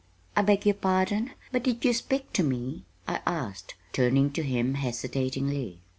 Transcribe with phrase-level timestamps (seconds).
[0.35, 4.73] "I beg your pardon, but did you speak to me?" I asked, turning to him
[4.73, 5.79] hesitatingly.